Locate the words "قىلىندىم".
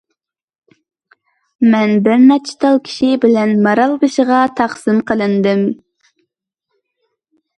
5.11-5.61